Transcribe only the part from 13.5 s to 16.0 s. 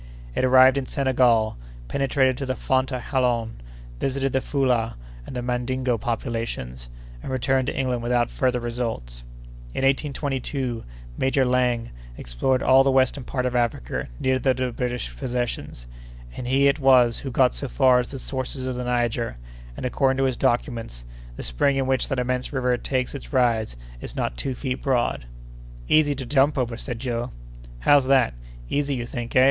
Africa near to the British possessions;